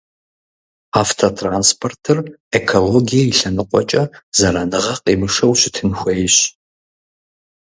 [1.01, 2.17] Автотранспортыр
[2.57, 4.03] экологие и лъэныкъуэкӀэ
[4.37, 6.37] зэраныгъэ къимышэу щытын хуейщ.